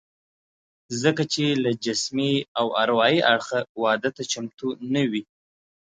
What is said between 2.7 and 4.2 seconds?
اروايي اړخه واده